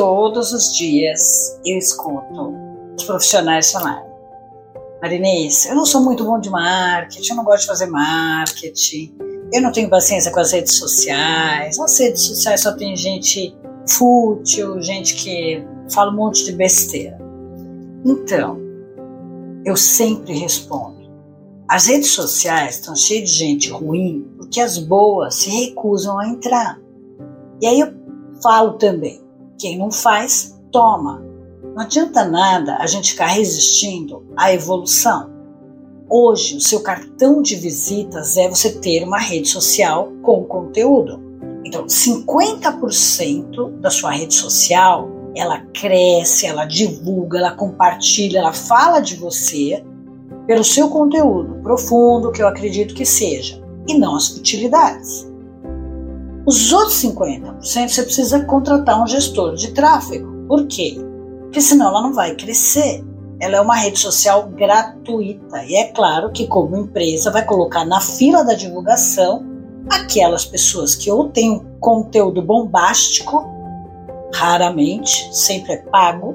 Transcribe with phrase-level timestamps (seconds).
[0.00, 2.54] todos os dias eu escuto
[2.96, 4.08] os profissionais falarem.
[5.02, 9.14] Marinês, eu não sou muito bom de marketing, eu não gosto de fazer marketing,
[9.52, 13.54] eu não tenho paciência com as redes sociais, as redes sociais só tem gente
[13.90, 15.62] fútil, gente que
[15.92, 17.18] fala um monte de besteira.
[18.02, 18.58] Então,
[19.66, 21.10] eu sempre respondo.
[21.68, 26.80] As redes sociais estão cheias de gente ruim porque as boas se recusam a entrar.
[27.60, 27.92] E aí eu
[28.42, 29.28] falo também:
[29.60, 31.22] quem não faz, toma.
[31.62, 35.30] Não adianta nada a gente ficar resistindo à evolução.
[36.08, 41.20] Hoje, o seu cartão de visitas é você ter uma rede social com conteúdo.
[41.64, 49.14] Então, 50% da sua rede social, ela cresce, ela divulga, ela compartilha, ela fala de
[49.14, 49.84] você
[50.46, 55.29] pelo seu conteúdo profundo, que eu acredito que seja, e não as futilidades.
[56.50, 60.48] Os outros 50% você precisa contratar um gestor de tráfego.
[60.48, 60.96] Por quê?
[61.42, 63.04] Porque senão ela não vai crescer.
[63.40, 68.00] Ela é uma rede social gratuita e é claro que, como empresa, vai colocar na
[68.00, 69.46] fila da divulgação
[69.88, 73.48] aquelas pessoas que ou têm um conteúdo bombástico,
[74.34, 76.34] raramente, sempre é pago,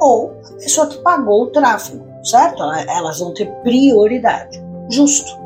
[0.00, 2.62] ou a pessoa que pagou o tráfego, certo?
[2.62, 4.58] Elas vão ter prioridade.
[4.88, 5.38] Justo.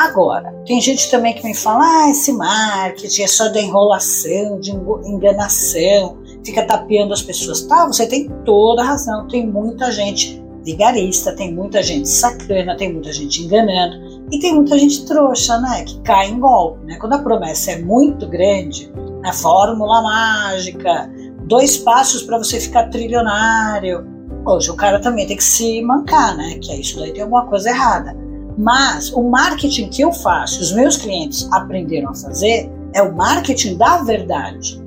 [0.00, 4.70] Agora, tem gente também que me fala: ah, esse marketing é só de enrolação, de
[5.04, 7.60] enganação, fica tapeando as pessoas.
[7.66, 9.28] Tá, você tem toda a razão.
[9.28, 14.78] Tem muita gente vigarista, tem muita gente sacana, tem muita gente enganando e tem muita
[14.78, 15.84] gente trouxa, né?
[15.84, 16.96] Que cai em golpe, né?
[16.96, 18.90] Quando a promessa é muito grande,
[19.22, 21.12] a fórmula mágica,
[21.44, 24.08] dois passos para você ficar trilionário.
[24.46, 26.58] Hoje o cara também tem que se mancar, né?
[26.62, 28.29] Que é isso daí tem alguma coisa errada.
[28.60, 33.78] Mas o marketing que eu faço, os meus clientes aprenderam a fazer, é o marketing
[33.78, 34.78] da verdade.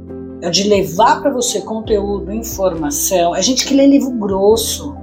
[0.44, 3.36] É de levar para você conteúdo, informação.
[3.36, 4.96] É gente que lê livro grosso.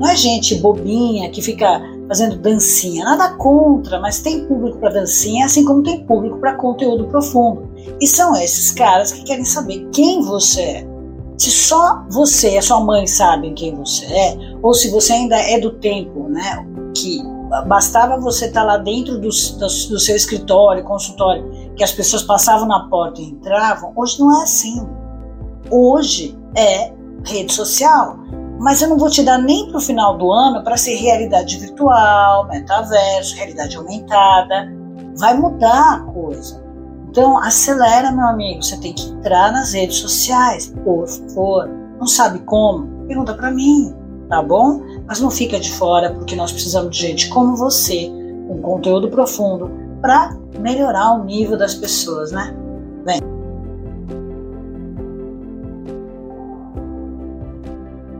[0.00, 3.04] Não é gente bobinha que fica fazendo dancinha.
[3.04, 7.70] Nada contra, mas tem público para dancinha, assim como tem público para conteúdo profundo.
[8.00, 10.88] E são esses caras que querem saber quem você é.
[11.36, 15.36] Se só você e a sua mãe sabem quem você é, ou se você ainda
[15.36, 16.66] é do tempo, né,
[16.96, 17.22] que
[17.66, 22.22] bastava você estar tá lá dentro do, do, do, seu escritório, consultório, que as pessoas
[22.22, 23.92] passavam na porta e entravam.
[23.96, 24.86] Hoje não é assim.
[25.70, 26.92] Hoje é
[27.24, 28.18] rede social.
[28.60, 31.58] Mas eu não vou te dar nem para o final do ano para ser realidade
[31.58, 34.72] virtual, metaverso, realidade aumentada.
[35.16, 36.62] Vai mudar a coisa.
[37.08, 38.62] Então, acelera, meu amigo.
[38.62, 41.68] Você tem que entrar nas redes sociais, por favor.
[41.98, 43.06] Não sabe como?
[43.06, 43.94] Pergunta para mim
[44.28, 44.82] tá bom?
[45.08, 48.10] Mas não fica de fora, porque nós precisamos de gente como você,
[48.46, 49.70] com conteúdo profundo,
[50.02, 52.54] para melhorar o nível das pessoas, né?
[53.06, 53.37] Vem.